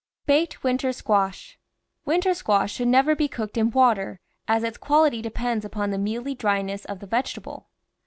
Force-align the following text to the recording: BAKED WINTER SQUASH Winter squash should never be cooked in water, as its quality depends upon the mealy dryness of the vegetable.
BAKED 0.25 0.63
WINTER 0.63 0.93
SQUASH 0.93 1.59
Winter 2.05 2.33
squash 2.33 2.73
should 2.73 2.87
never 2.87 3.15
be 3.15 3.27
cooked 3.27 3.55
in 3.55 3.69
water, 3.69 4.19
as 4.47 4.63
its 4.63 4.79
quality 4.79 5.21
depends 5.21 5.63
upon 5.63 5.91
the 5.91 5.99
mealy 5.99 6.33
dryness 6.33 6.85
of 6.85 7.01
the 7.01 7.05
vegetable. 7.05 7.67